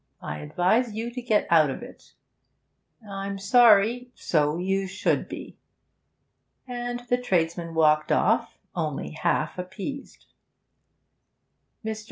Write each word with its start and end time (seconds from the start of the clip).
I 0.23 0.39
advise 0.39 0.93
you 0.95 1.11
to 1.11 1.21
get 1.21 1.45
out 1.51 1.69
of 1.69 1.83
it.' 1.83 2.15
'I'm 3.07 3.37
sorry' 3.37 4.09
'So 4.15 4.57
you 4.57 4.87
should 4.87 5.29
be.' 5.29 5.59
And 6.67 7.01
the 7.01 7.19
tradesman 7.19 7.75
walked 7.75 8.11
off, 8.11 8.57
only 8.75 9.11
half 9.11 9.59
appeased. 9.59 10.25
Mr. 11.85 11.99